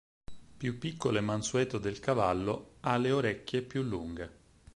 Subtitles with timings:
[0.57, 4.31] Più piccolo e mansueto del cavallo, ha le orecchie più lunghe.